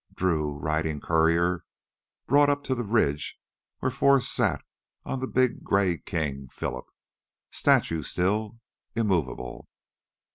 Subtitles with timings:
[0.15, 1.63] Drew, riding courier,
[2.25, 3.37] brought up to the ridge
[3.81, 4.63] where Forrest sat
[5.05, 6.85] on the big gray King Phillip,
[7.51, 8.57] statue still,
[8.95, 9.69] immovable.